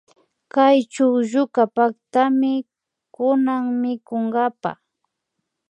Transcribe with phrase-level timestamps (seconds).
[0.53, 2.53] Kay chuklluka paktami
[3.15, 4.71] kunan mikunkapa